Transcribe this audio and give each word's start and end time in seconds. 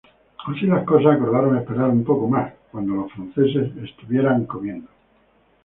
Así 0.47 0.65
las 0.65 0.83
cosas, 0.83 1.13
acordaron 1.13 1.55
esperar 1.59 1.89
un 1.89 2.03
poco 2.03 2.27
más, 2.27 2.51
cuando 2.71 2.95
los 2.95 3.11
franceses 3.11 3.69
estuvieran 3.83 4.45
comiendo. 4.45 4.89